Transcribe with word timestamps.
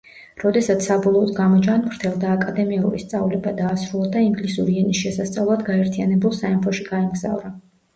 როდესაც 0.43 0.85
საბოლოოდ 0.87 1.33
გამოჯანმრთელდა, 1.39 2.33
აკადემიური 2.37 3.03
სწავლება 3.05 3.55
დაასრულა 3.63 4.11
და 4.19 4.27
ინგლისური 4.33 4.83
ენის 4.85 5.07
შესასწავლად 5.07 5.67
გაერთიანებულ 5.73 6.39
სამეფოში 6.45 6.93
გაემგზავრა. 6.95 7.59